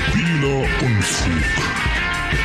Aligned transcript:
Stabiler 0.00 0.60
Unfug. 0.82 1.42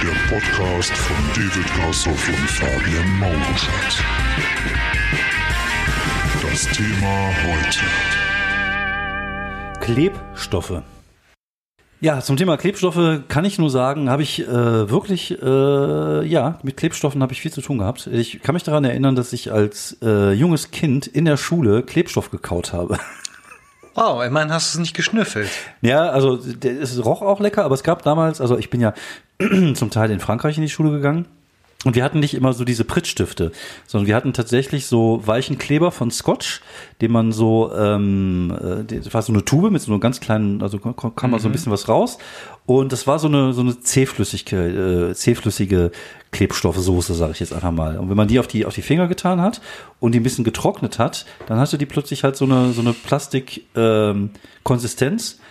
Der 0.03 0.15
Podcast 0.29 0.91
von 0.91 1.15
David 1.33 1.65
Grassoff 1.75 2.27
und 2.27 2.49
Fabian 2.49 3.19
Mauruschat. 3.19 4.03
Das 6.41 6.67
Thema 6.69 7.31
heute. 7.45 7.79
Klebstoffe. 9.79 10.81
Ja, 12.01 12.19
zum 12.19 12.35
Thema 12.35 12.57
Klebstoffe 12.57 13.21
kann 13.29 13.45
ich 13.45 13.57
nur 13.57 13.69
sagen, 13.69 14.09
habe 14.09 14.23
ich 14.23 14.41
äh, 14.41 14.89
wirklich, 14.89 15.41
äh, 15.41 16.25
ja, 16.25 16.59
mit 16.61 16.75
Klebstoffen 16.77 17.21
habe 17.21 17.31
ich 17.33 17.41
viel 17.41 17.53
zu 17.53 17.61
tun 17.61 17.77
gehabt. 17.77 18.07
Ich 18.07 18.41
kann 18.41 18.53
mich 18.53 18.63
daran 18.63 18.83
erinnern, 18.83 19.15
dass 19.15 19.31
ich 19.33 19.51
als 19.51 19.97
äh, 20.01 20.33
junges 20.33 20.71
Kind 20.71 21.07
in 21.07 21.25
der 21.25 21.37
Schule 21.37 21.83
Klebstoff 21.83 22.31
gekaut 22.31 22.73
habe. 22.73 22.99
Wow, 23.95 24.25
ich 24.25 24.31
meine, 24.31 24.53
hast 24.53 24.73
du 24.73 24.77
es 24.77 24.81
nicht 24.81 24.93
geschnüffelt? 24.93 25.49
Ja, 25.81 26.09
also 26.09 26.37
es 26.37 27.03
roch 27.03 27.21
auch 27.21 27.39
lecker, 27.39 27.63
aber 27.63 27.75
es 27.75 27.83
gab 27.83 28.03
damals, 28.03 28.41
also 28.41 28.57
ich 28.57 28.69
bin 28.69 28.81
ja 28.81 28.93
zum 29.73 29.89
Teil 29.89 30.11
in 30.11 30.19
Frankreich 30.19 30.57
in 30.57 30.63
die 30.63 30.69
Schule 30.69 30.91
gegangen. 30.91 31.25
Und 31.85 31.95
wir 31.95 32.03
hatten 32.03 32.19
nicht 32.19 32.33
immer 32.33 32.51
so 32.51 32.65
diese 32.65 32.83
Pritzstifte, 32.83 33.51
sondern 33.85 34.07
wir 34.07 34.15
hatten 34.15 34.33
tatsächlich 34.33 34.87
so 34.87 35.21
weichen 35.23 35.59
Kleber 35.59 35.91
von 35.91 36.09
Scotch, 36.09 36.61
den 36.99 37.11
man 37.11 37.31
so, 37.31 37.71
ähm, 37.77 38.57
äh, 38.89 38.97
das 38.97 39.13
war 39.13 39.21
so 39.21 39.31
eine 39.31 39.45
Tube 39.45 39.69
mit 39.69 39.83
so 39.83 39.91
einem 39.91 40.01
ganz 40.01 40.19
kleinen, 40.19 40.63
also 40.63 40.79
kam 40.79 41.29
man 41.29 41.39
so 41.39 41.47
ein 41.47 41.51
bisschen 41.51 41.71
was 41.71 41.87
raus. 41.87 42.17
Und 42.67 42.91
das 42.91 43.05
war 43.05 43.19
so 43.19 43.27
eine 43.27 43.53
so 43.53 43.61
eine 43.61 43.79
zähflüssige, 43.79 45.09
äh, 45.09 45.13
zähflüssige 45.13 45.91
Klebstoffsoße, 46.31 47.13
sage 47.13 47.31
ich 47.33 47.39
jetzt 47.39 47.53
einfach 47.53 47.71
mal. 47.71 47.97
Und 47.97 48.09
wenn 48.09 48.17
man 48.17 48.27
die 48.27 48.39
auf 48.39 48.47
die 48.47 48.65
auf 48.65 48.73
die 48.73 48.81
Finger 48.81 49.07
getan 49.07 49.39
hat 49.39 49.61
und 49.99 50.13
die 50.13 50.19
ein 50.19 50.23
bisschen 50.23 50.43
getrocknet 50.43 50.97
hat, 50.99 51.25
dann 51.45 51.59
hatte 51.59 51.77
die 51.77 51.85
plötzlich 51.85 52.23
halt 52.23 52.35
so 52.35 52.45
eine 52.45 52.71
so 52.73 52.81
eine 52.81 52.93
Plastik 52.93 53.65
ähm, 53.75 54.31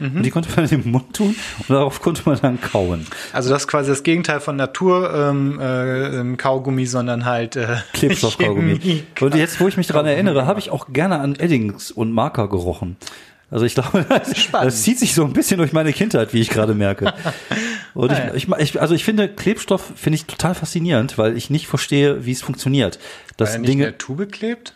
Mhm. 0.01 0.17
und 0.17 0.23
die 0.27 0.31
konnte 0.31 0.49
man 0.57 0.65
in 0.69 0.83
den 0.83 0.91
Mund 0.91 1.15
tun 1.15 1.37
und 1.61 1.71
darauf 1.71 2.03
konnte 2.03 2.23
man 2.27 2.39
dann 2.41 2.61
kauen. 2.61 3.07
Also 3.33 3.49
das 3.49 3.63
ist 3.63 3.69
quasi 3.69 3.91
das 3.91 4.03
Gegenteil 4.03 4.41
von 4.41 4.57
Natur 4.57 5.15
ähm, 5.15 5.61
äh, 5.61 6.19
ähm, 6.21 6.37
Kaugummi, 6.37 6.85
sondern 6.87 7.25
halt 7.25 7.55
äh, 7.55 7.77
Klebstoffkaugummi. 7.93 9.05
Und 9.21 9.35
jetzt, 9.37 9.61
wo 9.61 9.69
ich 9.69 9.77
mich 9.77 9.87
daran 9.87 10.07
erinnere, 10.07 10.47
habe 10.47 10.59
ich 10.59 10.71
auch 10.71 10.93
gerne 10.93 11.21
an 11.21 11.37
Eddings 11.37 11.93
und 11.93 12.13
Marker 12.13 12.49
gerochen. 12.49 12.97
Also 13.55 13.67
ich 13.67 13.77
glaube, 13.77 14.05
das, 14.09 14.37
Spannend. 14.37 14.67
das 14.67 14.83
zieht 14.83 14.99
sich 14.99 15.15
so 15.15 15.25
ein 15.25 15.33
bisschen 15.33 15.59
durch 15.59 15.73
meine 15.73 15.93
Kindheit, 15.93 16.35
wie 16.35 16.41
ich 16.41 16.51
gerade 16.51 16.75
merke. 16.75 17.15
Und 17.95 18.11
Ah, 18.11 18.33
ich, 18.35 18.49
ich, 18.49 18.59
ich, 18.59 18.81
also 18.81 18.97
ich 18.97 19.05
finde 19.05 19.29
Klebstoff 19.29 19.93
finde 19.95 20.17
ich 20.17 20.25
total 20.25 20.57
faszinierend, 20.57 21.19
weil 21.19 21.37
ich 21.37 21.51
nicht 21.51 21.69
verstehe, 21.69 22.27
wie 22.27 22.33
es 22.33 22.43
funktioniert. 22.43 22.97
Weil 22.99 23.35
Dass 23.37 23.53
er 23.53 23.61
nicht 23.61 23.71
in 23.71 23.79
Dinge, 23.79 23.85
der 23.85 23.99
Tube 23.99 24.33
klebt? 24.33 24.75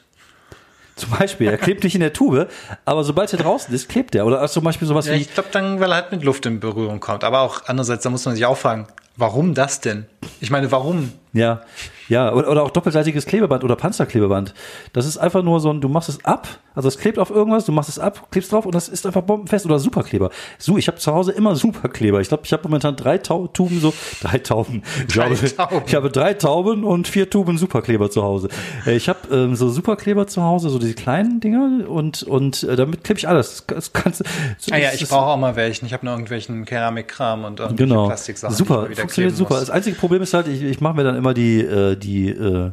zum 0.94 1.10
Beispiel, 1.10 1.48
er 1.48 1.58
klebt 1.58 1.82
nicht 1.82 1.96
in 1.96 2.00
der 2.00 2.12
Tube, 2.12 2.48
aber 2.84 3.02
sobald 3.02 3.32
er 3.32 3.40
draußen 3.40 3.74
ist, 3.74 3.88
klebt 3.88 4.14
er. 4.14 4.26
Oder 4.26 4.46
zum 4.46 4.62
Beispiel 4.62 4.86
sowas 4.86 5.06
Ja, 5.06 5.14
wie, 5.14 5.18
ich 5.22 5.34
glaube 5.34 5.48
dann, 5.50 5.80
weil 5.80 5.90
er 5.90 5.96
halt 5.96 6.12
mit 6.12 6.22
Luft 6.22 6.46
in 6.46 6.60
Berührung 6.60 7.00
kommt. 7.00 7.24
Aber 7.24 7.40
auch 7.40 7.62
andererseits, 7.66 8.04
da 8.04 8.10
muss 8.10 8.24
man 8.26 8.36
sich 8.36 8.46
auch 8.46 8.56
fragen, 8.58 8.86
warum 9.16 9.54
das 9.54 9.80
denn? 9.80 10.06
Ich 10.40 10.50
meine, 10.50 10.70
warum? 10.70 11.12
Ja, 11.32 11.60
ja, 12.08 12.32
oder, 12.32 12.50
oder 12.50 12.62
auch 12.62 12.70
doppelseitiges 12.70 13.26
Klebeband 13.26 13.64
oder 13.64 13.76
Panzerklebeband. 13.76 14.54
Das 14.94 15.04
ist 15.04 15.18
einfach 15.18 15.42
nur 15.42 15.60
so 15.60 15.70
ein, 15.70 15.82
du 15.82 15.90
machst 15.90 16.08
es 16.08 16.24
ab, 16.24 16.48
also 16.74 16.88
es 16.88 16.96
klebt 16.98 17.18
auf 17.18 17.28
irgendwas, 17.28 17.66
du 17.66 17.72
machst 17.72 17.90
es 17.90 17.98
ab, 17.98 18.28
klebst 18.30 18.50
drauf 18.50 18.64
und 18.64 18.74
das 18.74 18.88
ist 18.88 19.04
einfach 19.06 19.20
bombenfest 19.20 19.66
oder 19.66 19.78
Superkleber. 19.78 20.30
So, 20.58 20.78
ich 20.78 20.88
habe 20.88 20.96
zu 20.96 21.12
Hause 21.12 21.32
immer 21.32 21.54
Superkleber. 21.54 22.20
Ich 22.22 22.28
glaube, 22.28 22.44
ich 22.46 22.52
habe 22.54 22.62
momentan 22.62 22.96
drei 22.96 23.18
Tau 23.18 23.46
Tuben 23.48 23.78
so, 23.80 23.92
drei 24.22 24.38
Tauben. 24.38 24.82
Ich, 25.06 25.14
Drei 25.14 25.28
glaube, 25.28 25.54
Tauben. 25.56 25.82
ich 25.86 25.94
habe 25.94 26.10
drei 26.10 26.32
Tauben 26.34 26.84
und 26.84 27.08
vier 27.08 27.28
Tuben 27.28 27.58
Superkleber 27.58 28.10
zu 28.10 28.22
Hause. 28.22 28.48
Äh, 28.86 28.96
Ich 28.96 29.10
habe 29.10 29.18
ähm, 29.30 29.54
so 29.54 29.68
Superkleber 29.68 30.26
zu 30.26 30.42
Hause, 30.42 30.70
so 30.70 30.78
diese 30.78 30.94
kleinen 30.94 31.40
Dinger 31.40 31.88
und 31.90 32.22
und 32.22 32.62
äh, 32.62 32.74
damit 32.76 33.04
klebe 33.04 33.18
ich 33.18 33.28
alles. 33.28 33.64
Das 33.66 33.92
kannst, 33.92 34.20
das, 34.22 34.72
Ah 34.72 34.78
ja, 34.78 34.90
ich 34.94 35.06
brauche 35.06 35.26
auch 35.26 35.36
mal 35.36 35.56
welchen. 35.56 35.84
Ich 35.84 35.92
habe 35.92 36.06
noch 36.06 36.12
irgendwelchen 36.12 36.64
Keramikkram 36.64 37.44
und 37.44 37.60
irgendwelche 37.60 37.88
Genau. 37.88 38.06
Plastiksachen. 38.06 38.56
Super, 38.56 38.88
funktioniert 38.96 39.36
super. 39.36 39.60
Das 39.60 39.68
einzige 39.68 39.94
Problem 39.96 40.22
ist 40.22 40.32
halt, 40.32 40.48
ich, 40.48 40.62
ich 40.62 40.80
mache 40.80 40.94
mir 40.96 41.04
dann 41.04 41.17
immer 41.18 41.34
die, 41.34 41.60
äh, 41.60 41.96
die, 41.96 42.30
äh, 42.30 42.72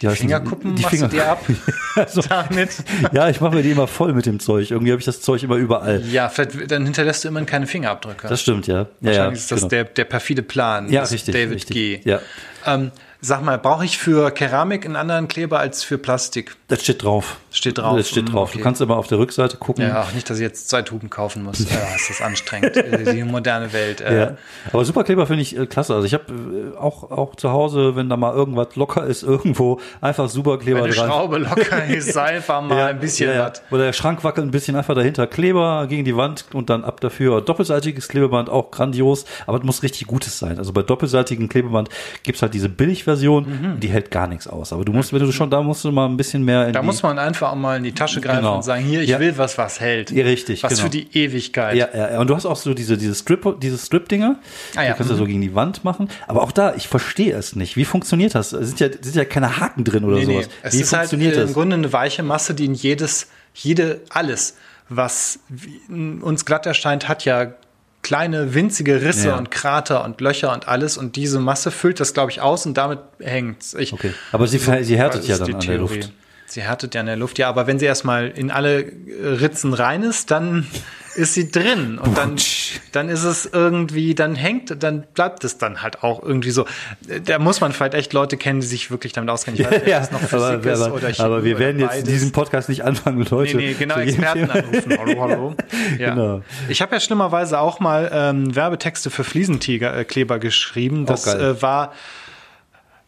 die? 0.00 0.08
Fingerkuppen 0.08 0.76
die 0.76 0.82
machst 0.82 0.94
Finger. 0.94 1.08
du 1.08 1.16
dir 1.16 1.28
ab 1.28 1.44
Also, 1.96 2.20
damit? 2.22 2.70
ja, 3.12 3.28
ich 3.28 3.40
mache 3.40 3.56
mir 3.56 3.62
die 3.62 3.72
immer 3.72 3.86
voll 3.88 4.12
mit 4.12 4.26
dem 4.26 4.38
Zeug. 4.38 4.70
Irgendwie 4.70 4.92
habe 4.92 5.00
ich 5.00 5.04
das 5.06 5.20
Zeug 5.20 5.42
immer 5.42 5.56
überall. 5.56 6.02
Ja, 6.06 6.28
vielleicht, 6.28 6.70
dann 6.70 6.84
hinterlässt 6.84 7.24
du 7.24 7.28
immerhin 7.28 7.46
keine 7.46 7.66
Fingerabdrücke. 7.66 8.28
Das 8.28 8.40
stimmt, 8.40 8.66
ja. 8.68 8.74
ja, 8.74 8.82
ja 8.82 8.86
Wahrscheinlich 9.00 9.40
ist 9.40 9.50
das 9.50 9.60
genau. 9.60 9.68
der, 9.70 9.84
der 9.84 10.04
perfide 10.04 10.42
Plan. 10.42 10.90
Ja, 10.90 11.02
richtig, 11.02 11.34
David 11.34 11.56
richtig. 11.56 11.74
G. 11.74 12.00
Ja. 12.04 12.20
Ähm, 12.66 12.92
sag 13.20 13.42
mal, 13.42 13.58
brauche 13.58 13.84
ich 13.84 13.98
für 13.98 14.30
Keramik 14.30 14.84
einen 14.84 14.94
anderen 14.96 15.26
Kleber 15.26 15.58
als 15.58 15.82
für 15.82 15.98
Plastik? 15.98 16.56
Das 16.68 16.82
steht 16.82 17.02
drauf. 17.02 17.38
Steht 17.50 17.78
drauf. 17.78 17.96
Das 17.96 18.08
steht 18.08 18.32
drauf. 18.32 18.50
okay. 18.50 18.58
Du 18.58 18.64
kannst 18.64 18.80
aber 18.80 18.96
auf 18.96 19.08
der 19.08 19.18
Rückseite 19.18 19.56
gucken. 19.56 19.84
Ja, 19.84 20.02
ach, 20.06 20.12
nicht, 20.12 20.28
dass 20.30 20.36
ich 20.38 20.42
jetzt 20.42 20.68
zwei 20.68 20.82
Tuben 20.82 21.10
kaufen 21.10 21.42
muss. 21.42 21.58
Ja, 21.70 21.94
ist 21.96 22.10
das 22.10 22.22
anstrengend. 22.22 22.76
Die 22.76 23.24
moderne 23.24 23.72
Welt. 23.72 24.00
Äh, 24.00 24.18
Ja. 24.18 24.36
Aber 24.72 24.84
Superkleber 24.84 25.26
finde 25.26 25.42
ich 25.42 25.56
äh, 25.56 25.66
klasse. 25.66 25.94
Also 25.94 26.06
ich 26.06 26.14
habe 26.14 26.24
äh, 26.32 26.76
auch, 26.78 27.10
auch 27.10 27.34
zu 27.36 27.50
Hause, 27.50 27.96
wenn 27.96 28.08
da 28.08 28.16
mal 28.16 28.32
irgendwas 28.34 28.76
locker 28.76 29.04
ist, 29.04 29.22
irgendwo 29.24 29.80
einfach 30.00 30.28
Superkleber 30.28 30.82
Wenn 30.84 30.90
die 30.92 30.96
dran. 30.96 31.08
Schraube 31.08 31.38
locker 31.38 31.84
ist, 31.88 32.16
einfach 32.16 32.62
mal 32.62 32.84
ein 32.90 33.00
bisschen 33.00 33.30
ja, 33.30 33.36
ja. 33.36 33.50
was. 33.50 33.62
Oder 33.70 33.84
der 33.84 33.92
Schrank 33.92 34.22
wackelt 34.24 34.46
ein 34.46 34.50
bisschen 34.50 34.76
einfach 34.76 34.94
dahinter. 34.94 35.26
Kleber 35.26 35.86
gegen 35.88 36.04
die 36.04 36.16
Wand 36.16 36.46
und 36.52 36.70
dann 36.70 36.84
ab 36.84 37.00
dafür. 37.00 37.40
Doppelseitiges 37.40 38.08
Klebeband 38.08 38.48
auch 38.50 38.70
grandios, 38.70 39.24
aber 39.46 39.58
es 39.58 39.64
muss 39.64 39.82
richtig 39.82 40.06
gutes 40.06 40.38
sein. 40.38 40.58
Also 40.58 40.72
bei 40.72 40.82
doppelseitigem 40.82 41.48
Klebeband 41.48 41.88
gibt's 42.22 42.42
halt 42.42 42.54
diese 42.54 42.68
Billigversion, 43.16 43.78
die 43.80 43.88
hält 43.88 44.10
gar 44.10 44.26
nichts 44.26 44.46
aus. 44.46 44.72
Aber 44.72 44.84
du 44.84 44.92
musst, 44.92 45.12
wenn 45.12 45.20
du 45.20 45.32
schon, 45.32 45.50
da 45.50 45.62
musst 45.62 45.84
du 45.84 45.90
mal 45.92 46.06
ein 46.06 46.16
bisschen 46.16 46.44
mehr 46.44 46.70
Da 46.72 46.80
die, 46.80 46.86
muss 46.86 47.02
man 47.02 47.18
einfach 47.18 47.52
auch 47.52 47.56
mal 47.56 47.76
in 47.78 47.84
die 47.84 47.92
Tasche 47.92 48.20
greifen 48.20 48.38
Genau. 48.38 48.56
und 48.56 48.62
sagen, 48.64 48.84
hier, 48.84 49.00
ich 49.02 49.10
Ja. 49.10 49.20
will 49.20 49.36
was, 49.38 49.56
was 49.58 49.80
hält. 49.80 50.10
Ja, 50.10 50.24
richtig, 50.24 50.62
Was 50.62 50.70
genau. 50.72 50.82
für 50.84 50.90
die 50.90 51.08
Ewigkeit. 51.16 51.76
Ja, 51.76 51.88
ja, 51.94 52.20
und 52.20 52.28
du 52.28 52.34
hast 52.36 52.46
auch 52.46 52.56
so 52.56 52.74
diese, 52.74 52.96
diese 52.96 53.14
Strip, 53.14 53.60
diese 53.60 53.78
Strip-Dinger. 53.78 54.36
Ah, 54.76 54.82
ja. 54.82 54.90
Die 54.92 54.96
kannst 54.96 55.10
du 55.10 55.16
so 55.16 55.24
gegen 55.24 55.40
die 55.40 55.54
Wand 55.54 55.84
machen. 55.84 56.08
Aber 56.26 56.42
auch 56.42 56.52
da, 56.52 56.74
ich 56.74 56.88
verstehe 56.88 57.34
es 57.34 57.56
nicht. 57.56 57.76
Wie 57.76 57.84
funktioniert 57.84 58.34
das? 58.34 58.52
Es 58.52 58.68
sind 58.68 58.80
ja, 58.80 58.88
es 58.88 58.98
sind 59.02 59.16
ja 59.16 59.24
keine 59.24 59.58
Haken 59.58 59.84
drin 59.84 60.04
oder 60.04 60.16
Nee, 60.16 60.26
nee. 60.26 60.32
sowas. 60.34 60.48
Es 60.62 60.74
Wie 60.74 60.80
ist 60.80 60.92
halt 60.92 61.08
funktioniert 61.08 61.36
das? 61.36 61.48
im 61.50 61.54
Grunde 61.54 61.76
eine 61.76 61.92
weiche 61.92 62.22
Masse, 62.22 62.54
die 62.54 62.66
in 62.66 62.74
jedes, 62.74 63.28
jede, 63.54 64.00
alles, 64.10 64.56
was 64.88 65.38
uns 65.90 66.44
glatt 66.44 66.66
erscheint, 66.66 67.08
hat 67.08 67.24
ja 67.24 67.52
kleine 68.02 68.54
winzige 68.54 69.02
Risse 69.02 69.28
Ja. 69.28 69.36
und 69.36 69.50
Krater 69.50 70.04
und 70.04 70.20
Löcher 70.20 70.52
und 70.52 70.68
alles 70.68 70.96
und 70.96 71.16
diese 71.16 71.40
Masse 71.40 71.70
füllt 71.70 72.00
das, 72.00 72.14
glaube 72.14 72.30
ich, 72.30 72.40
aus 72.40 72.64
und 72.66 72.74
damit 72.78 73.00
hängt's. 73.20 73.74
Ich, 73.74 73.92
Okay. 73.92 74.12
Aber 74.32 74.46
sie, 74.46 74.58
sie 74.58 74.96
härtet 74.98 75.26
ja 75.26 75.38
dann 75.38 75.54
an 75.54 75.60
der. 75.60 75.78
Luft. 75.78 76.12
Sie 76.46 76.62
härtet 76.62 76.94
ja 76.94 77.00
in 77.02 77.06
der 77.08 77.16
Luft, 77.16 77.38
ja, 77.38 77.48
aber 77.48 77.66
wenn 77.66 77.78
sie 77.78 77.84
erstmal 77.84 78.28
in 78.28 78.50
alle 78.50 78.90
Ritzen 79.20 79.74
rein 79.74 80.02
ist, 80.02 80.30
dann 80.30 80.66
ist 81.18 81.34
sie 81.34 81.50
drin 81.50 81.98
und 81.98 82.16
dann, 82.16 82.36
dann 82.92 83.08
ist 83.08 83.24
es 83.24 83.44
irgendwie, 83.44 84.14
dann 84.14 84.36
hängt, 84.36 84.82
dann 84.82 85.02
bleibt 85.14 85.42
es 85.44 85.58
dann 85.58 85.82
halt 85.82 86.02
auch 86.04 86.22
irgendwie 86.22 86.50
so. 86.50 86.64
Da 87.24 87.38
muss 87.38 87.60
man 87.60 87.72
vielleicht 87.72 87.94
echt 87.94 88.12
Leute 88.12 88.36
kennen, 88.36 88.60
die 88.60 88.66
sich 88.66 88.90
wirklich 88.90 89.12
damit 89.12 89.28
auskennen. 89.28 89.60
Ich 89.60 89.66
weiß 89.66 89.72
nicht, 89.72 89.82
ob 89.82 89.88
Ja, 89.88 90.00
noch 90.12 90.32
aber, 90.32 90.90
aber, 90.90 91.18
aber 91.18 91.44
wir 91.44 91.58
werden 91.58 91.80
jetzt 91.80 91.96
in 91.96 92.00
beides. 92.02 92.14
diesem 92.14 92.32
Podcast 92.32 92.68
nicht 92.68 92.84
anfangen, 92.84 93.26
Leute. 93.28 93.56
Nee, 93.56 93.68
nee, 93.68 93.74
genau, 93.74 93.96
Experten 93.96 94.50
anrufen. 94.50 94.98
Hallo, 94.98 95.20
hallo. 95.20 95.54
Ja. 95.98 96.14
Genau. 96.14 96.42
Ich 96.68 96.82
habe 96.82 96.94
ja 96.94 97.00
schlimmerweise 97.00 97.58
auch 97.58 97.80
mal 97.80 98.10
ähm, 98.12 98.54
Werbetexte 98.54 99.10
für 99.10 99.24
Fliesentiger 99.24 99.96
äh, 99.96 100.04
Kleber 100.04 100.38
geschrieben. 100.38 101.06
Das 101.06 101.26
äh, 101.26 101.60
war 101.60 101.92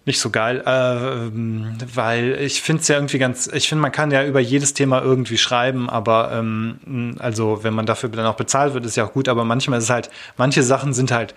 nicht 0.06 0.18
so 0.18 0.30
geil, 0.30 0.62
äh, 0.66 1.26
ähm, 1.26 1.76
weil 1.94 2.38
ich 2.40 2.62
finde 2.62 2.80
es 2.82 2.88
ja 2.88 2.96
irgendwie 2.96 3.18
ganz, 3.18 3.48
ich 3.52 3.68
finde, 3.68 3.82
man 3.82 3.92
kann 3.92 4.10
ja 4.10 4.24
über 4.24 4.40
jedes 4.40 4.72
Thema 4.74 5.02
irgendwie 5.02 5.36
schreiben, 5.38 5.90
aber 5.90 6.32
ähm, 6.32 7.16
also 7.18 7.62
wenn 7.62 7.74
man 7.74 7.86
dafür 7.86 8.08
dann 8.08 8.26
auch 8.26 8.36
bezahlt 8.36 8.72
wird, 8.74 8.86
ist 8.86 8.96
ja 8.96 9.04
auch 9.06 9.12
gut, 9.12 9.28
aber 9.28 9.44
manchmal 9.44 9.78
ist 9.78 9.84
es 9.84 9.90
halt, 9.90 10.10
manche 10.36 10.62
Sachen 10.62 10.94
sind 10.94 11.12
halt 11.12 11.34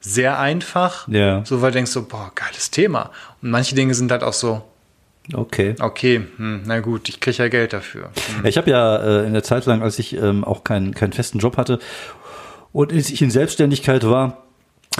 sehr 0.00 0.38
einfach, 0.38 1.08
Ja. 1.08 1.42
so 1.44 1.62
weil 1.62 1.70
du 1.70 1.76
denkst 1.76 1.92
so, 1.92 2.02
boah, 2.06 2.30
geiles 2.34 2.70
Thema. 2.70 3.10
Und 3.40 3.50
manche 3.50 3.74
Dinge 3.74 3.94
sind 3.94 4.10
halt 4.12 4.22
auch 4.24 4.32
so, 4.32 4.62
Okay. 5.32 5.76
okay, 5.80 6.22
hm, 6.36 6.62
na 6.66 6.80
gut, 6.80 7.08
ich 7.08 7.20
kriege 7.20 7.36
ja 7.38 7.48
Geld 7.48 7.72
dafür. 7.72 8.10
Hm. 8.36 8.44
Ich 8.44 8.58
habe 8.58 8.68
ja 8.70 8.96
äh, 8.96 9.26
in 9.26 9.32
der 9.32 9.44
Zeit 9.44 9.66
lang, 9.66 9.80
als 9.80 9.98
ich 10.00 10.16
ähm, 10.16 10.42
auch 10.44 10.64
keinen 10.64 10.94
keinen 10.94 11.12
festen 11.12 11.38
Job 11.38 11.56
hatte 11.56 11.78
und 12.72 12.92
als 12.92 13.08
ich 13.10 13.22
in 13.22 13.30
Selbstständigkeit 13.30 14.04
war, 14.04 14.38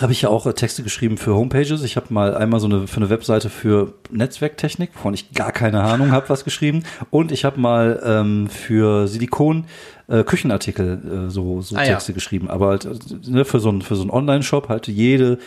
habe 0.01 0.13
ich 0.13 0.23
ja 0.23 0.29
auch 0.31 0.47
äh, 0.47 0.55
Texte 0.55 0.83
geschrieben 0.83 1.19
für 1.19 1.35
Homepages. 1.35 1.83
Ich 1.83 1.97
habe 1.97 2.07
mal 2.15 2.35
einmal 2.35 2.61
so 2.61 2.67
eine 2.67 2.87
für 2.87 2.97
eine 2.97 3.11
Webseite 3.11 3.51
für 3.51 3.93
Netzwerktechnik, 4.11 4.91
wovon 4.95 5.15
ich 5.15 5.33
gar 5.33 5.53
keine 5.53 5.83
Ahnung 5.83 6.11
habe, 6.13 6.29
was 6.29 6.45
geschrieben. 6.45 6.83
Und 7.11 7.31
ich 7.31 7.45
habe 7.45 7.61
mal 7.61 8.01
ähm, 8.05 8.49
für 8.49 9.07
Silikon 9.07 9.67
äh, 10.09 10.25
Küchenartikel 10.25 11.27
äh, 11.27 11.31
so, 11.31 11.61
so 11.61 11.77
Ah, 11.77 11.83
ja. 11.85 11.93
Texte 11.95 12.13
geschrieben. 12.15 12.49
Aber 12.49 12.69
halt, 12.69 12.85
äh, 12.87 13.31
ne, 13.31 13.45
für 13.45 13.61
so 13.61 13.69
einen 13.69 13.83
für 13.83 13.97
so 13.97 14.03
einen 14.03 14.11
Online-Shop 14.11 14.69
halt 14.69 14.89
jede 14.89 15.39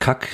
Kack, 0.00 0.28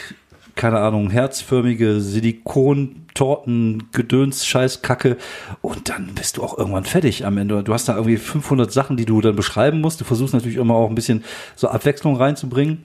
keine 0.56 0.80
Ahnung, 0.80 1.10
herzförmige 1.10 2.00
Silikon-Torten, 2.00 3.88
Gedöns, 3.92 4.46
Scheiß, 4.46 4.82
Kacke. 4.82 5.16
Und 5.62 5.88
dann 5.88 6.10
bist 6.14 6.36
du 6.36 6.42
auch 6.42 6.58
irgendwann 6.58 6.84
fertig 6.84 7.24
am 7.24 7.38
Ende. 7.38 7.62
Du 7.62 7.72
hast 7.72 7.88
da 7.88 7.94
irgendwie 7.94 8.16
500 8.16 8.72
Sachen, 8.72 8.96
die 8.96 9.06
du 9.06 9.20
dann 9.20 9.36
beschreiben 9.36 9.80
musst. 9.80 10.00
Du 10.00 10.04
versuchst 10.04 10.34
natürlich 10.34 10.56
immer 10.58 10.74
auch 10.74 10.88
ein 10.88 10.94
bisschen 10.94 11.24
so 11.56 11.68
Abwechslung 11.68 12.16
reinzubringen. 12.16 12.84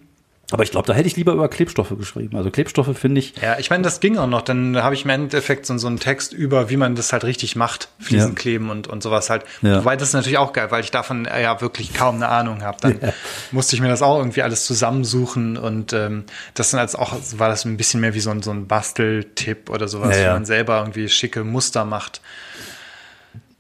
Aber 0.52 0.64
ich 0.64 0.72
glaube, 0.72 0.88
da 0.88 0.94
hätte 0.94 1.06
ich 1.08 1.16
lieber 1.16 1.34
über 1.34 1.48
Klebstoffe 1.48 1.94
geschrieben. 1.96 2.36
Also 2.36 2.50
Klebstoffe 2.50 2.98
finde 2.98 3.20
ich. 3.20 3.36
Ja, 3.40 3.60
ich 3.60 3.70
meine, 3.70 3.84
das 3.84 4.00
ging 4.00 4.18
auch 4.18 4.26
noch. 4.28 4.42
Dann 4.42 4.78
habe 4.82 4.96
ich 4.96 5.04
im 5.04 5.10
Endeffekt 5.12 5.68
so, 5.68 5.78
so 5.78 5.86
einen 5.86 6.00
Text 6.00 6.34
über, 6.34 6.72
wie 6.72 6.78
man 6.78 6.96
das 6.96 7.14
halt 7.14 7.24
richtig 7.24 7.56
macht. 7.56 7.90
Fliesen 8.00 8.30
Ja. 8.30 8.36
kleben 8.36 8.70
und, 8.72 8.88
und 8.88 9.04
sowas 9.04 9.30
halt. 9.30 9.44
Ja. 9.62 9.78
Wobei 9.78 9.96
das 9.96 10.08
ist 10.10 10.14
natürlich 10.16 10.40
auch 10.40 10.52
geil, 10.52 10.72
weil 10.72 10.84
ich 10.84 10.90
davon 10.90 11.26
äh, 11.26 11.44
ja 11.44 11.62
wirklich 11.62 11.94
kaum 11.94 12.16
eine 12.16 12.30
Ahnung 12.30 12.64
habe. 12.64 12.78
Dann 12.82 13.00
Ja. 13.02 13.14
musste 13.52 13.76
ich 13.76 13.82
mir 13.82 13.90
das 13.90 14.02
auch 14.02 14.18
irgendwie 14.18 14.42
alles 14.42 14.66
zusammensuchen 14.66 15.56
und 15.58 15.94
ähm, 15.94 16.24
das 16.56 16.72
dann 16.72 16.80
als 16.80 16.96
auch, 16.96 17.14
war 17.38 17.50
das 17.50 17.66
ein 17.66 17.78
bisschen 17.78 18.00
mehr 18.02 18.16
wie 18.16 18.20
so 18.20 18.32
ein, 18.32 18.42
so 18.42 18.50
ein 18.50 18.66
Basteltipp 18.68 19.70
oder 19.70 19.88
sowas, 19.88 20.18
Ja, 20.18 20.24
wie 20.30 20.34
man 20.34 20.46
selber 20.46 20.80
irgendwie 20.80 21.10
schicke 21.10 21.44
Muster 21.44 21.86
macht. 21.86 22.22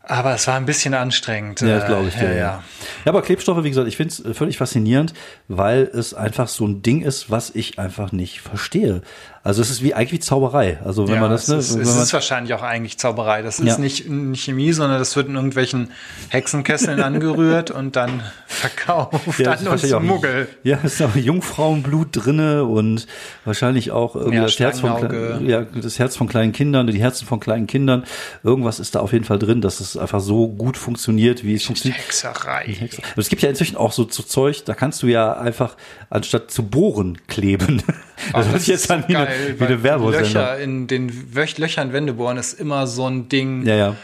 Aber 0.09 0.33
es 0.33 0.47
war 0.47 0.55
ein 0.55 0.65
bisschen 0.65 0.93
anstrengend. 0.95 1.61
Ja, 1.61 1.75
das 1.75 1.83
Äh, 1.83 1.87
glaube 1.87 2.07
ich 2.09 2.15
dir. 2.15 2.23
ja, 2.29 2.31
Ja, 2.31 2.37
ja. 2.39 2.63
aber 3.05 3.21
Klebstoffe, 3.21 3.63
wie 3.63 3.69
gesagt, 3.69 3.87
ich 3.87 3.95
finde 3.95 4.11
es 4.27 4.37
völlig 4.37 4.57
faszinierend, 4.57 5.13
weil 5.47 5.83
es 5.93 6.13
einfach 6.15 6.47
so 6.47 6.65
ein 6.67 6.81
Ding 6.81 7.01
ist, 7.03 7.29
was 7.29 7.51
ich 7.53 7.77
einfach 7.77 8.11
nicht 8.11 8.41
verstehe. 8.41 9.01
Also 9.41 9.61
es 9.61 9.69
ist 9.69 9.81
wie 9.83 9.93
eigentlich 9.93 10.11
wie 10.11 10.19
Zauberei. 10.19 10.79
Also 10.83 11.07
wenn 11.07 11.15
ja, 11.15 11.21
man 11.21 11.29
das, 11.31 11.47
ne, 11.47 11.55
es, 11.55 11.69
ist, 11.69 11.75
es 11.77 11.95
ist 11.95 12.11
wahrscheinlich 12.13 12.53
auch 12.53 12.61
eigentlich 12.61 12.97
Zauberei. 12.97 13.41
Das 13.41 13.59
ist 13.59 13.67
Ja. 13.67 13.77
nicht, 13.77 14.05
Chemie, 14.33 14.73
sondern 14.73 14.99
das 14.99 15.15
wird 15.15 15.27
in 15.29 15.35
irgendwelchen 15.35 15.91
Hexenkesseln 16.29 17.01
angerührt 17.03 17.71
und 17.71 17.95
dann 17.95 18.21
verkauft 18.47 19.39
Ja, 19.39 19.51
an 19.51 19.67
uns 19.67 19.93
auch- 19.93 20.01
Muggel. 20.01 20.47
Ja, 20.63 20.79
es 20.83 20.95
ist 20.95 21.01
auch 21.03 21.15
Jungfrauenblut 21.15 22.09
drinne 22.11 22.65
und 22.65 23.07
wahrscheinlich 23.45 23.91
auch 23.91 24.15
irgendwie 24.15 24.35
Ja, 24.37 24.43
das, 24.43 24.59
Herz 24.59 24.79
von, 24.81 25.45
ja, 25.47 25.61
das 25.61 25.99
Herz 25.99 26.17
von 26.17 26.27
kleinen 26.27 26.51
Kindern, 26.51 26.87
die 26.87 26.99
Herzen 27.01 27.25
von 27.25 27.39
kleinen 27.39 27.67
Kindern. 27.67 28.03
Irgendwas 28.43 28.79
ist 28.79 28.95
da 28.95 28.99
auf 28.99 29.13
jeden 29.13 29.25
Fall 29.25 29.39
drin, 29.39 29.61
dass 29.61 29.79
es 29.79 29.95
einfach 29.99 30.19
so 30.19 30.47
gut 30.47 30.77
funktioniert, 30.77 31.43
wie 31.43 31.55
es 31.55 31.63
funktioniert. 31.63 32.01
Hexerei. 32.01 32.77
Aber 33.11 33.21
es 33.21 33.29
gibt 33.29 33.41
ja 33.41 33.49
inzwischen 33.49 33.77
auch 33.77 33.91
so, 33.91 34.07
so 34.09 34.23
Zeug, 34.23 34.63
da 34.65 34.73
kannst 34.73 35.03
du 35.03 35.07
ja 35.07 35.33
einfach 35.33 35.75
anstatt 36.09 36.51
zu 36.51 36.63
bohren 36.63 37.17
kleben. 37.27 37.83
Das 38.33 38.49
hört 38.49 38.59
sich 38.59 38.67
jetzt 38.67 38.91
an 38.91 39.05
wie 39.07 39.15
eine, 39.15 39.29
wie 39.57 39.63
eine 39.63 39.81
Werbesendung. 39.81 40.33
Löcher 40.33 40.59
in 40.59 40.87
den 40.87 41.09
Löchern 41.55 41.93
Wände 41.93 42.11
bohren 42.11 42.35
ist 42.35 42.59
immer 42.59 42.85
so 42.85 43.07
ein 43.07 43.29
Ding. 43.29 43.65
Ja, 43.65 43.75
ja. 43.75 43.95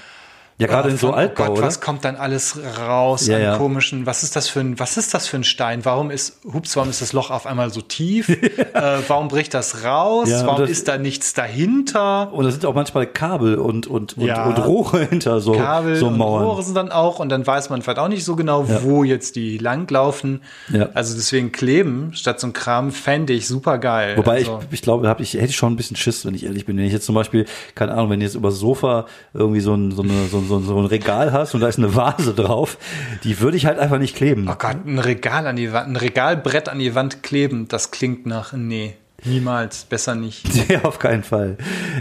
Ja, 0.57 0.67
gerade 0.67 0.87
Oh, 0.87 0.91
in 0.91 0.97
so 0.97 1.07
von- 1.07 1.15
Altbau, 1.17 1.43
oh 1.43 1.47
Gott, 1.47 1.57
oder? 1.57 1.67
was 1.67 1.81
kommt 1.81 2.05
dann 2.05 2.15
alles 2.15 2.57
raus 2.79 3.27
Ja, 3.27 3.35
an 3.35 3.41
ja. 3.43 3.57
komischen, 3.57 4.05
was 4.05 4.23
ist 4.23 4.37
das 4.37 4.47
für 4.47 4.61
ein, 4.61 4.79
was 4.79 4.95
ist 4.95 5.13
das 5.13 5.27
für 5.27 5.35
ein 5.35 5.43
Stein? 5.43 5.83
Warum 5.83 6.11
ist, 6.11 6.39
hups, 6.53 6.77
warum 6.77 6.89
ist 6.89 7.01
das 7.01 7.11
Loch 7.11 7.29
auf 7.29 7.45
einmal 7.45 7.71
so 7.71 7.81
tief? 7.81 8.29
äh, 8.29 8.99
warum 9.07 9.27
bricht 9.27 9.53
das 9.53 9.83
raus? 9.83 10.29
Ja, 10.29 10.39
und 10.41 10.47
warum 10.47 10.61
das- 10.61 10.69
ist 10.69 10.87
da 10.87 10.97
nichts 10.97 11.33
dahinter? 11.33 12.31
Und 12.33 12.45
da 12.45 12.51
sind 12.51 12.65
auch 12.65 12.73
manchmal 12.73 13.05
Kabel 13.05 13.55
und, 13.57 13.87
und, 13.87 14.17
und, 14.17 14.29
und 14.29 14.65
Rohre 14.65 15.05
hinter 15.05 15.41
so, 15.41 15.51
Kabel 15.53 15.97
so 15.97 16.07
und 16.07 16.17
Mauern. 16.17 16.45
Rohre 16.45 16.63
sind 16.63 16.75
dann 16.75 16.89
auch 16.89 17.19
und 17.19 17.27
dann 17.27 17.45
weiß 17.45 17.69
man 17.69 17.81
vielleicht 17.81 17.99
auch 17.99 18.07
nicht 18.07 18.23
so 18.23 18.37
genau, 18.37 18.65
wo 18.83 19.03
jetzt 19.03 19.35
die 19.35 19.57
langlaufen. 19.57 20.41
Also 20.93 21.15
deswegen 21.15 21.51
kleben 21.51 22.11
statt 22.13 22.39
so 22.39 22.47
ein 22.47 22.53
Kram 22.53 22.91
fände 22.91 23.33
ich 23.33 23.45
super 23.47 23.77
geil. 23.77 24.15
Wobei 24.15 24.35
also, 24.37 24.59
ich, 24.69 24.75
ich 24.75 24.81
glaube, 24.81 25.07
hab 25.09 25.19
ich, 25.19 25.33
hätte 25.33 25.45
ich 25.47 25.55
schon 25.57 25.73
ein 25.73 25.75
bisschen 25.75 25.97
Schiss, 25.97 26.25
wenn 26.25 26.33
ich 26.33 26.45
ehrlich 26.45 26.65
bin. 26.65 26.77
Wenn 26.77 26.85
ich 26.85 26.93
jetzt 26.93 27.05
zum 27.05 27.15
Beispiel, 27.15 27.45
keine 27.75 27.91
Ahnung, 27.93 28.09
wenn 28.09 28.21
du 28.21 28.25
jetzt 28.25 28.35
über 28.35 28.51
Sofa 28.51 29.05
irgendwie 29.33 29.59
so 29.59 29.73
ein, 29.73 29.91
so, 29.91 30.01
eine, 30.01 30.27
so, 30.31 30.44
so, 30.45 30.59
so 30.59 30.79
ein 30.79 30.85
Regal 30.85 31.31
hast 31.31 31.53
und 31.53 31.61
da 31.61 31.67
ist 31.67 31.77
eine 31.77 31.95
Vase 31.95 32.33
drauf, 32.33 32.77
die 33.23 33.39
würde 33.39 33.57
ich 33.57 33.65
halt 33.65 33.79
einfach 33.79 33.99
nicht 33.99 34.15
kleben. 34.15 34.47
Oh 34.49 34.55
Gott, 34.57 34.85
ein 34.85 34.99
Regal 34.99 35.47
an 35.47 35.55
die 35.55 35.73
Wand, 35.73 35.89
ein 35.89 35.95
Regalbrett 35.95 36.69
an 36.69 36.79
die 36.79 36.95
Wand 36.95 37.23
kleben, 37.23 37.67
das 37.67 37.91
klingt 37.91 38.25
nach, 38.25 38.53
nee, 38.53 38.95
niemals, 39.23 39.85
besser 39.85 40.15
nicht. 40.15 40.43
Ja, 40.69 40.81
auf 40.83 40.97
keinen 40.97 41.23
Fall. 41.23 41.57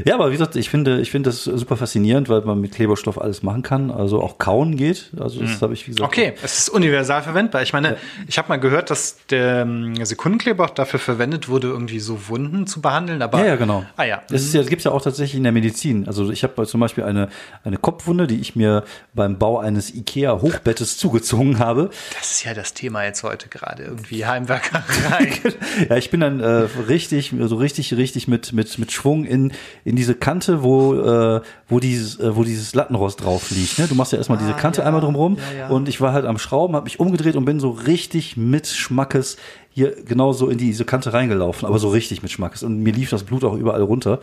Ja, 0.06 0.14
aber 0.14 0.28
wie 0.28 0.32
gesagt, 0.32 0.56
ich 0.56 0.70
finde, 0.70 1.00
ich 1.00 1.10
finde 1.10 1.28
das 1.28 1.44
super 1.44 1.76
faszinierend, 1.76 2.30
weil 2.30 2.40
man 2.42 2.60
mit 2.60 2.72
Kleberstoff 2.72 3.20
alles 3.20 3.42
machen 3.42 3.62
kann. 3.62 3.90
Also 3.90 4.22
auch 4.22 4.38
kauen 4.38 4.76
geht. 4.76 5.10
Also 5.20 5.40
das 5.42 5.60
habe 5.60 5.74
ich, 5.74 5.86
wie 5.86 5.90
gesagt. 5.92 6.08
Okay, 6.10 6.32
es 6.42 6.60
ist 6.60 6.68
universal 6.70 7.22
verwendbar. 7.22 7.60
Ich 7.62 7.74
meine, 7.74 7.98
ich 8.26 8.38
habe 8.38 8.48
mal 8.48 8.56
gehört, 8.56 8.90
dass 8.90 9.18
der 9.28 9.62
ähm, 9.62 10.02
Sekundenkleber 10.02 10.64
auch 10.64 10.70
dafür 10.70 10.98
verwendet 10.98 11.48
wurde, 11.48 11.68
irgendwie 11.68 12.00
so 12.00 12.28
Wunden 12.28 12.66
zu 12.66 12.80
behandeln. 12.80 13.20
Aber 13.20 13.38
Ja, 13.38 13.46
ja, 13.48 13.56
genau. 13.56 13.84
Ah 13.96 14.04
ja. 14.04 14.22
Das 14.30 14.42
ist 14.42 14.54
ja, 14.54 14.60
das 14.60 14.70
gibt's 14.70 14.84
ja 14.84 14.90
auch 14.92 15.02
tatsächlich 15.02 15.36
in 15.36 15.42
der 15.42 15.52
Medizin. 15.52 16.06
Also 16.06 16.30
ich 16.30 16.42
habe 16.42 16.66
zum 16.66 16.80
Beispiel 16.80 17.04
eine, 17.04 17.28
eine 17.64 17.76
Kopfwunde, 17.76 18.26
die 18.26 18.40
ich 18.40 18.56
mir 18.56 18.84
beim 19.12 19.38
Bau 19.38 19.58
eines 19.58 19.94
IKEA-Hochbettes 19.94 20.96
zugezogen 20.98 21.58
habe. 21.58 21.90
Das 22.18 22.30
ist 22.32 22.44
ja 22.44 22.54
das 22.54 22.72
Thema 22.72 23.04
jetzt 23.04 23.22
heute 23.22 23.48
gerade 23.50 23.82
irgendwie 23.84 24.24
Heimwerkerei. 24.24 25.32
Ja, 25.88 25.96
ich 25.96 26.10
bin 26.10 26.20
dann 26.20 26.40
äh, 26.40 26.46
richtig, 26.88 27.13
so 27.22 27.56
richtig, 27.56 27.94
richtig 27.96 28.28
mit 28.28 28.52
mit 28.52 28.78
mit 28.78 28.92
Schwung 28.92 29.24
in 29.24 29.52
in 29.84 29.96
diese 29.96 30.14
Kante, 30.14 30.62
wo 30.62 30.94
äh, 30.94 31.40
wo 31.68 31.80
dieses 31.80 32.18
äh, 32.20 32.36
wo 32.36 32.44
dieses 32.44 32.74
Lattenrost 32.74 33.24
drauf 33.24 33.50
liegt. 33.50 33.78
Ne? 33.78 33.86
Du 33.88 33.94
machst 33.94 34.12
ja 34.12 34.18
erstmal 34.18 34.38
diese 34.38 34.54
Kante 34.54 34.80
ja. 34.80 34.86
einmal 34.86 35.00
drumherum 35.00 35.36
Ja, 35.36 35.58
ja. 35.58 35.68
und 35.68 35.88
ich 35.88 36.00
war 36.00 36.12
halt 36.12 36.24
am 36.24 36.38
Schrauben, 36.38 36.74
habe 36.74 36.84
mich 36.84 37.00
umgedreht 37.00 37.36
und 37.36 37.44
bin 37.44 37.60
so 37.60 37.70
richtig 37.70 38.36
mit 38.36 38.66
Schmackes 38.66 39.36
hier 39.70 39.94
genauso 40.04 40.48
in 40.48 40.58
diese 40.58 40.84
Kante 40.84 41.12
reingelaufen, 41.12 41.66
aber 41.66 41.78
so 41.78 41.88
richtig 41.88 42.22
mit 42.22 42.30
Schmackes 42.30 42.62
und 42.62 42.82
mir 42.82 42.92
lief 42.92 43.10
das 43.10 43.24
Blut 43.24 43.44
auch 43.44 43.54
überall 43.54 43.82
runter 43.82 44.20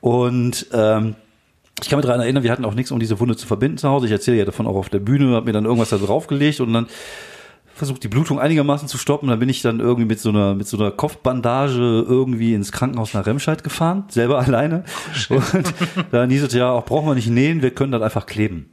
und 0.00 0.66
ähm, 0.72 1.14
ich 1.82 1.88
kann 1.88 1.98
mich 1.98 2.06
daran 2.06 2.20
erinnern, 2.20 2.42
wir 2.42 2.50
hatten 2.50 2.64
auch 2.64 2.74
nichts, 2.74 2.90
um 2.90 2.98
diese 2.98 3.18
Wunde 3.20 3.36
zu 3.36 3.46
verbinden 3.46 3.78
zu 3.78 3.88
Hause. 3.88 4.06
Ich 4.06 4.12
erzähle 4.12 4.38
ja 4.38 4.44
davon 4.44 4.66
auch 4.66 4.74
auf 4.74 4.88
der 4.88 4.98
Bühne, 4.98 5.34
habe 5.34 5.46
mir 5.46 5.52
dann 5.52 5.64
irgendwas 5.64 5.90
da 5.90 5.96
draufgelegt 5.96 6.60
und 6.60 6.72
dann 6.72 6.86
versucht, 7.80 8.04
die 8.04 8.08
Blutung 8.08 8.38
einigermaßen 8.38 8.86
zu 8.86 8.96
stoppen. 8.96 9.28
Dann 9.28 9.38
bin 9.40 9.48
ich 9.48 9.62
dann 9.62 9.80
irgendwie 9.80 10.06
mit 10.06 10.20
so 10.20 10.28
einer, 10.28 10.54
mit 10.54 10.68
so 10.68 10.78
einer 10.78 10.90
Kopfbandage 10.90 12.04
irgendwie 12.08 12.54
ins 12.54 12.72
Krankenhaus 12.72 13.12
nach 13.12 13.26
Remscheid 13.26 13.64
gefahren, 13.64 14.04
selber 14.08 14.38
alleine. 14.46 14.84
Und 15.28 15.74
dann 16.12 16.30
hieß 16.30 16.44
es 16.44 16.54
ja, 16.54 16.70
auch 16.70 16.84
brauchen 16.84 17.08
wir 17.08 17.14
nicht 17.14 17.28
nähen, 17.28 17.62
wir 17.62 17.72
können 17.72 17.92
dann 17.92 18.02
einfach 18.02 18.26
kleben. 18.26 18.69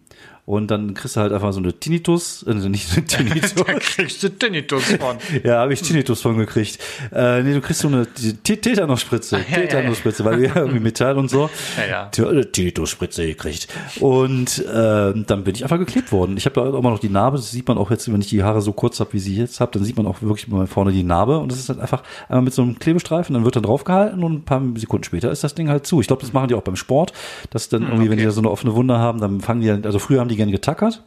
Und 0.47 0.71
dann 0.71 0.93
kriegst 0.93 1.17
du 1.17 1.19
halt 1.19 1.33
einfach 1.33 1.51
so 1.51 1.59
eine 1.59 1.77
Tinnitus, 1.77 2.45
also 2.47 2.69
nicht 2.69 2.89
eine 2.95 3.05
Tinnitus. 3.05 3.53
da 3.53 3.65
kriegst 3.65 4.23
du 4.23 4.29
Tinnitus 4.29 4.85
von. 4.93 5.17
Ja, 5.43 5.59
habe 5.59 5.73
ich 5.73 5.81
Tinnitus 5.81 6.21
von 6.21 6.37
gekriegt. 6.37 6.79
Äh, 7.13 7.43
nee, 7.43 7.53
du 7.53 7.59
kriegst 7.59 7.81
so 7.81 7.89
eine 7.89 8.07
Tetanusspritze. 8.07 9.41
Tetanusspritze, 9.53 10.23
weil 10.23 10.39
wir 10.39 10.47
ja 10.47 10.55
irgendwie 10.55 10.79
Metall 10.79 11.17
und 11.17 11.29
so. 11.29 11.49
Ja, 11.77 12.09
ja. 12.15 12.31
Äh, 12.31 12.45
Tinnitusspritze 12.45 13.25
gekriegt. 13.27 13.67
Und 13.99 14.59
äh, 14.59 15.13
dann 15.13 15.43
bin 15.43 15.53
ich 15.53 15.63
einfach 15.63 15.79
geklebt 15.79 16.13
worden. 16.13 16.37
Ich 16.37 16.45
habe 16.45 16.55
da 16.55 16.61
auch 16.61 16.79
immer 16.79 16.91
noch 16.91 16.99
die 16.99 17.09
Narbe. 17.09 17.35
Das 17.35 17.51
sieht 17.51 17.67
man 17.67 17.77
auch 17.77 17.91
jetzt, 17.91 18.09
wenn 18.09 18.21
ich 18.21 18.29
die 18.29 18.41
Haare 18.41 18.61
so 18.61 18.71
kurz 18.71 19.01
habe, 19.01 19.11
wie 19.11 19.19
sie 19.19 19.35
jetzt 19.35 19.59
habe, 19.59 19.73
dann 19.73 19.83
sieht 19.83 19.97
man 19.97 20.07
auch 20.07 20.21
wirklich 20.21 20.47
mal 20.47 20.65
vorne 20.65 20.93
die 20.93 21.03
Narbe. 21.03 21.39
Und 21.39 21.51
das 21.51 21.59
ist 21.59 21.67
halt 21.67 21.81
einfach 21.81 22.03
einmal 22.29 22.43
mit 22.43 22.53
so 22.53 22.61
einem 22.61 22.79
Klebestreifen, 22.79 23.33
dann 23.33 23.43
wird 23.43 23.57
dann 23.57 23.63
draufgehalten 23.63 24.23
und 24.23 24.33
ein 24.33 24.43
paar 24.45 24.61
Sekunden 24.75 25.03
später 25.03 25.29
ist 25.29 25.43
das 25.43 25.55
Ding 25.55 25.67
halt 25.67 25.85
zu. 25.85 25.99
Ich 25.99 26.07
glaube, 26.07 26.21
das 26.21 26.31
machen 26.31 26.47
die 26.47 26.55
auch 26.55 26.61
beim 26.61 26.77
Sport, 26.77 27.11
dass 27.49 27.67
dann 27.67 27.81
irgendwie, 27.81 28.05
wenn 28.05 28.13
okay. 28.13 28.21
die 28.21 28.25
da 28.25 28.31
so 28.31 28.39
eine 28.39 28.49
offene 28.49 28.73
Wunde 28.73 28.97
haben, 28.97 29.19
dann 29.19 29.41
fangen 29.41 29.59
die, 29.59 29.69
also 29.69 29.99
früher 29.99 30.21
haben 30.21 30.29
die 30.29 30.36
gerne 30.37 30.51
getackert. 30.51 31.03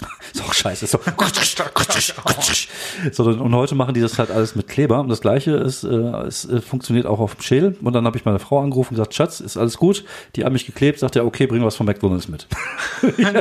Ist 0.32 0.42
auch 0.42 0.52
scheiße. 0.52 0.84
Ist 0.84 0.92
so, 0.92 1.00
so, 3.12 3.24
und 3.24 3.54
heute 3.54 3.74
machen 3.74 3.94
die 3.94 4.00
das 4.00 4.18
halt 4.18 4.30
alles 4.30 4.54
mit 4.54 4.68
Kleber. 4.68 5.00
Und 5.00 5.08
das 5.08 5.20
Gleiche 5.20 5.52
ist, 5.52 5.82
äh, 5.84 5.88
es 5.88 6.44
äh, 6.44 6.60
funktioniert 6.60 7.06
auch 7.06 7.18
auf 7.18 7.34
dem 7.34 7.42
Schädel. 7.42 7.76
Und 7.82 7.94
dann 7.94 8.04
habe 8.04 8.16
ich 8.16 8.24
meine 8.24 8.38
Frau 8.38 8.60
angerufen 8.60 8.90
und 8.90 8.96
gesagt, 8.96 9.14
Schatz, 9.14 9.40
ist 9.40 9.56
alles 9.56 9.76
gut? 9.76 10.04
Die 10.36 10.44
haben 10.44 10.52
mich 10.52 10.66
geklebt, 10.66 10.98
sagt 11.00 11.16
ja, 11.16 11.24
okay, 11.24 11.46
bring 11.46 11.64
was 11.64 11.76
von 11.76 11.86
McDonalds 11.86 12.28
mit. 12.28 12.46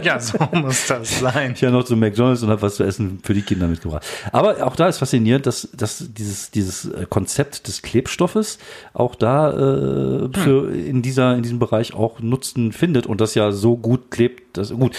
ja, 0.04 0.20
so 0.20 0.38
muss 0.54 0.88
das 0.88 1.20
sein. 1.20 1.52
Ich 1.54 1.62
ja 1.62 1.70
noch 1.70 1.84
zu 1.84 1.96
McDonalds 1.96 2.42
und 2.42 2.50
habe 2.50 2.62
was 2.62 2.76
zu 2.76 2.84
essen 2.84 3.20
für 3.24 3.34
die 3.34 3.44
Kinder 3.44 3.68
mitgebracht. 3.68 4.06
Aber 4.32 4.66
auch 4.66 4.76
da 4.76 4.88
ist 4.88 4.98
faszinierend, 4.98 5.46
dass, 5.46 5.70
dass 5.74 6.06
dieses, 6.10 6.50
dieses 6.52 6.86
äh, 6.86 7.06
Konzept 7.08 7.68
des 7.68 7.82
Klebstoffes 7.82 8.58
auch 8.94 9.16
da 9.16 9.52
äh, 9.52 10.30
für 10.34 10.74
in 10.74 11.02
dieser 11.02 11.36
in 11.36 11.44
diesem 11.44 11.60
Bereich 11.60 11.94
auch 11.94 12.20
Nutzen 12.20 12.72
findet 12.72 13.06
und 13.06 13.22
das 13.22 13.36
ja 13.36 13.52
so 13.52 13.78
gut 13.78 14.10
klebt, 14.10 14.58
dass 14.58 14.72
gut 14.72 14.96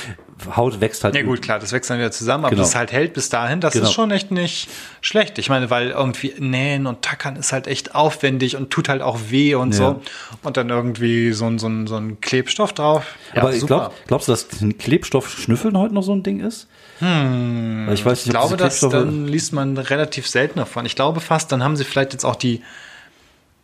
Haut 0.57 0.81
wächst 0.81 1.05
halt. 1.05 1.15
Ja 1.15 1.23
gut, 1.23 1.43
klar, 1.43 1.59
das 1.59 1.73
wächst 1.73 1.91
dann 1.91 1.99
wieder 1.99 2.11
zusammen, 2.11 2.45
aber 2.45 2.51
Genau. 2.55 2.63
das 2.63 2.75
halt 2.75 2.93
hält 2.93 3.13
bis 3.15 3.29
dahin, 3.29 3.61
das 3.61 3.73
Genau. 3.73 3.87
ist 3.87 3.93
schon 3.93 4.11
echt 4.11 4.31
nicht 4.31 4.69
schlecht. 5.01 5.39
Ich 5.39 5.49
meine, 5.49 5.71
weil 5.71 5.91
irgendwie 5.91 6.35
nähen 6.39 6.87
und 6.87 7.03
tackern 7.03 7.37
ist 7.37 7.53
halt 7.53 7.67
echt 7.67 7.95
aufwendig 7.95 8.57
und 8.57 8.71
tut 8.71 8.89
halt 8.89 9.03
auch 9.03 9.19
weh 9.31 9.55
und 9.55 9.73
Ja. 9.73 9.79
so. 9.79 10.03
Und 10.43 10.57
dann 10.57 10.69
irgendwie 10.71 11.33
so 11.33 11.47
ein, 11.47 11.59
so 11.59 11.69
ein, 11.69 11.87
so 11.87 11.97
ein 11.97 12.21
Klebstoff 12.21 12.73
drauf. 12.73 13.05
Ja, 13.35 13.43
Aber 13.43 13.53
ich 13.53 13.61
super. 13.61 13.77
glaub, 13.91 14.07
glaubst 14.07 14.29
du, 14.29 14.33
dass 14.33 14.47
Klebstoff 14.79 15.29
schnüffeln 15.39 15.77
heute 15.77 15.95
noch 15.95 16.03
so 16.03 16.13
ein 16.13 16.23
Ding 16.23 16.41
ist? 16.41 16.69
Hm, 17.01 17.85
Weil 17.87 17.95
ich 17.95 18.05
weiß 18.05 18.21
Ich 18.21 18.27
nicht, 18.27 18.37
ob 18.37 18.43
glaube, 18.43 18.57
dass 18.57 18.79
Klebstoffe- 18.81 18.93
dann 19.05 19.27
liest 19.27 19.53
man 19.53 19.77
relativ 19.77 20.27
selten 20.29 20.59
davon. 20.59 20.85
Ich 20.87 20.97
glaube 20.97 21.21
fast, 21.21 21.51
dann 21.53 21.63
haben 21.63 21.77
sie 21.77 21.85
vielleicht 21.85 22.13
jetzt 22.13 22.25
auch 22.25 22.37
die 22.37 22.63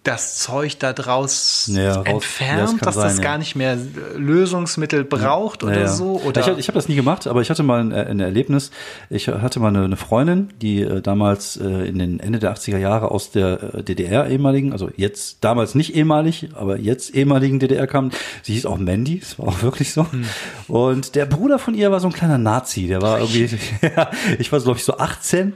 das 0.05 0.37
Zeug 0.37 0.79
da 0.79 0.93
draus 0.93 1.69
Ja, 1.73 1.83
ja, 1.83 2.03
entfernt, 2.03 2.61
das 2.63 2.71
kann 2.71 2.79
dass 2.81 2.95
das 2.95 3.17
sein, 3.17 3.17
ja. 3.17 3.31
gar 3.31 3.39
nicht 3.39 3.57
mehr 3.57 3.77
Lösungsmittel 4.17 5.03
braucht 5.05 5.63
Ja, 5.63 5.69
oder 5.69 5.81
ja. 5.81 5.89
so. 5.89 6.21
Oder 6.25 6.43
Ich, 6.43 6.59
ich 6.59 6.69
habe 6.69 6.77
das 6.77 6.89
nie 6.89 6.95
gemacht, 6.95 7.27
aber 7.27 7.41
ich 7.41 7.51
hatte 7.51 7.63
mal 7.63 7.81
ein, 7.81 7.91
äh, 7.91 8.05
ein 8.05 8.21
Erlebnis. 8.21 8.71
Ich 9.09 9.29
hatte 9.29 9.61
mal 9.61 9.69
eine, 9.69 9.85
eine 9.85 9.97
Freundin, 9.97 10.51
die 10.61 10.83
äh, 10.83 11.01
damals 11.01 11.57
äh, 11.57 11.89
in 11.89 11.99
den 11.99 12.21
Ende 12.21 12.39
der 12.39 12.55
80er 12.55 12.79
Jahre 12.79 13.11
aus 13.11 13.31
der 13.31 13.75
äh, 13.75 13.83
DDR 13.83 14.29
ehemaligen, 14.29 14.73
also 14.73 14.91
jetzt 14.97 15.39
damals 15.41 15.75
nicht 15.75 15.95
ehemalig, 15.97 16.51
aber 16.55 16.79
jetzt 16.79 17.15
ehemaligen 17.15 17.59
DDR 17.59 17.87
kam. 17.87 18.11
Sie 18.43 18.53
hieß 18.53 18.67
auch 18.67 18.79
Mandy, 18.79 19.21
das 19.21 19.39
war 19.39 19.49
auch 19.49 19.63
wirklich 19.63 19.93
so. 19.93 20.07
Hm. 20.11 20.25
Und 20.69 21.15
der 21.15 21.25
Bruder 21.25 21.59
von 21.59 21.75
ihr 21.75 21.91
war 21.91 22.01
so 22.01 22.09
ein 22.09 22.13
kleiner 22.13 22.39
Nazi, 22.39 22.89
der 22.89 23.01
war 23.01 23.21
irgendwie, 23.21 23.49
ja, 23.97 24.11
ich 24.39 24.53
war 24.53 24.61
so, 24.61 24.67
glaube 24.67 24.79
ich 24.79 24.85
so 24.85 24.99
18 24.99 25.55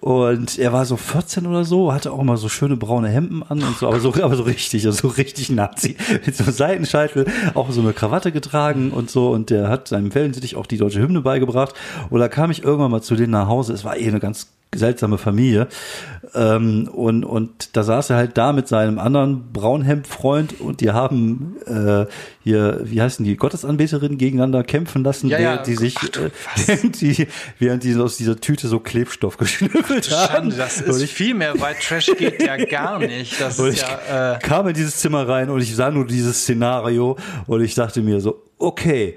und 0.00 0.58
er 0.58 0.72
war 0.72 0.84
so 0.84 0.96
14 0.96 1.46
oder 1.46 1.64
so, 1.64 1.92
hatte 1.92 2.12
auch 2.12 2.20
immer 2.20 2.36
so 2.36 2.48
schöne 2.48 2.76
braune 2.76 3.08
Hemden 3.08 3.42
an 3.42 3.62
und 3.62 3.79
so, 3.80 3.88
aber 3.88 3.98
so, 3.98 4.14
aber 4.22 4.36
so 4.36 4.44
richtig, 4.44 4.82
so 4.82 5.08
richtig 5.08 5.50
Nazi. 5.50 5.96
Mit 6.24 6.36
so 6.36 6.44
einem 6.44 6.52
Seitenscheitel, 6.52 7.26
auch 7.54 7.70
so 7.70 7.80
eine 7.80 7.92
Krawatte 7.92 8.30
getragen 8.30 8.92
und 8.92 9.10
so. 9.10 9.30
Und 9.30 9.50
der 9.50 9.68
hat 9.68 9.88
seinem 9.88 10.14
Wellensittich 10.14 10.56
auch 10.56 10.66
die 10.66 10.76
deutsche 10.76 11.00
Hymne 11.00 11.22
beigebracht. 11.22 11.74
Und 12.10 12.20
da 12.20 12.28
kam 12.28 12.50
ich 12.50 12.62
irgendwann 12.62 12.90
mal 12.90 13.02
zu 13.02 13.16
denen 13.16 13.32
nach 13.32 13.48
Hause. 13.48 13.72
Es 13.72 13.84
war 13.84 13.96
eh 13.96 14.06
eine 14.06 14.20
ganz 14.20 14.48
seltsame 14.74 15.18
Familie. 15.18 15.66
Ähm, 16.34 16.88
und, 16.92 17.24
und 17.24 17.76
da 17.76 17.82
saß 17.82 18.10
er 18.10 18.16
halt 18.16 18.38
da 18.38 18.52
mit 18.52 18.68
seinem 18.68 19.00
anderen 19.00 19.52
Braunhemd-Freund 19.52 20.60
und 20.60 20.80
die 20.80 20.92
haben 20.92 21.56
äh, 21.66 22.06
hier, 22.44 22.80
wie 22.84 23.02
heißen 23.02 23.24
die, 23.24 23.36
Gottesanbeterinnen 23.36 24.16
gegeneinander 24.16 24.62
kämpfen 24.62 25.02
lassen, 25.02 25.28
Ja, 25.28 25.38
ja. 25.40 25.50
während 25.50 25.66
die 25.66 25.74
sich, 25.74 25.96
Ach 25.98 26.08
du, 26.10 26.20
äh, 26.26 26.30
während 26.66 27.00
die, 27.00 27.26
während 27.58 27.82
die 27.82 27.96
aus 27.96 28.16
dieser 28.16 28.36
Tüte 28.38 28.68
so 28.68 28.78
Klebstoff 28.78 29.38
geschnüffelt 29.38 30.10
haben. 30.12 30.32
Schande, 30.52 30.56
das 30.56 30.82
Und 30.82 30.90
ist 30.90 31.02
ich- 31.02 31.12
viel 31.12 31.34
mehr 31.34 31.54
White 31.54 31.80
Trash 31.82 32.06
geht 32.16 32.40
ja 32.40 32.56
gar 32.64 32.98
nicht. 33.00 33.40
Das 33.40 33.58
ist 33.58 33.74
ich 33.74 33.82
ja, 34.08 34.34
äh, 34.34 34.38
kam 34.38 34.68
in 34.68 34.74
dieses 34.74 34.98
Zimmer 34.98 35.26
rein 35.28 35.50
und 35.50 35.60
ich 35.60 35.74
sah 35.74 35.90
nur 35.90 36.06
dieses 36.06 36.42
Szenario 36.42 37.16
und 37.48 37.60
ich 37.62 37.74
dachte 37.74 38.02
mir 38.02 38.20
so, 38.20 38.44
okay, 38.58 39.16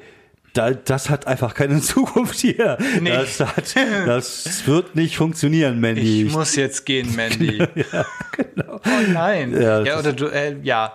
da, 0.53 0.71
das 0.71 1.09
hat 1.09 1.27
einfach 1.27 1.53
keine 1.55 1.81
Zukunft 1.81 2.39
hier. 2.39 2.77
Nee. 3.01 3.09
Das, 3.09 3.39
hat, 3.39 3.75
das 4.05 4.65
wird 4.67 4.95
nicht 4.95 5.17
funktionieren, 5.17 5.79
Mandy. 5.79 6.25
ich 6.27 6.31
muss 6.31 6.55
jetzt 6.55 6.85
gehen, 6.85 7.15
Mandy. 7.15 7.57
ja, 7.75 8.05
genau. 8.31 8.79
Oh 8.85 9.11
nein. 9.11 9.59
Ja, 9.59 9.81
Ja, 9.83 9.99
oder 9.99 10.13
du, 10.13 10.27
äh, 10.27 10.55
ja, 10.61 10.93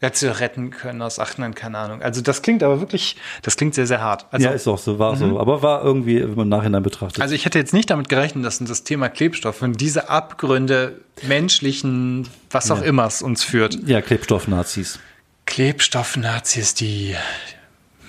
hättest 0.00 0.22
du 0.22 0.38
retten 0.40 0.70
können 0.70 1.02
aus 1.02 1.18
ach 1.18 1.36
nein, 1.38 1.54
keine 1.54 1.78
Ahnung. 1.78 2.02
Also 2.02 2.20
das 2.22 2.40
klingt 2.42 2.62
aber 2.62 2.80
wirklich, 2.80 3.16
das 3.42 3.56
klingt 3.56 3.74
sehr, 3.74 3.86
sehr 3.86 4.00
hart. 4.00 4.26
Also, 4.30 4.46
ja, 4.46 4.52
ist 4.54 4.68
auch 4.68 4.78
so, 4.78 4.98
war 4.98 5.16
so. 5.16 5.38
Aber 5.38 5.60
war 5.62 5.84
irgendwie, 5.84 6.22
wenn 6.22 6.34
man 6.34 6.44
im 6.44 6.48
Nachhinein 6.48 6.82
betrachtet. 6.82 7.20
also 7.20 7.34
ich 7.34 7.44
hätte 7.44 7.58
jetzt 7.58 7.74
nicht 7.74 7.90
damit 7.90 8.08
gerechnet, 8.08 8.44
dass 8.44 8.58
das 8.58 8.84
Thema 8.84 9.08
Klebstoff 9.08 9.60
und 9.62 9.80
diese 9.80 10.08
Abgründe 10.08 11.00
menschlichen, 11.22 12.28
was 12.50 12.70
auch 12.70 12.82
immer 12.82 13.06
es 13.06 13.22
uns 13.22 13.42
führt. 13.44 13.76
ja, 13.86 14.00
Klebstoff-Nazis. 14.00 15.00
Klebstoff-Nazis, 15.46 16.74
die 16.74 17.16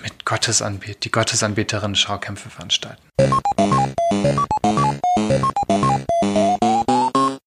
mit 0.02 0.26
Gottesanbet, 0.26 1.04
die 1.06 1.12
Gottesanbeterinnen 1.12 1.96
Schaukämpfe 1.96 2.50
veranstalten. 2.50 3.02